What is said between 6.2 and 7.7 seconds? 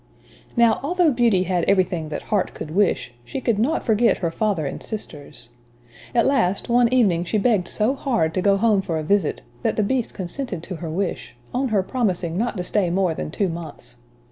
last, one evening she begged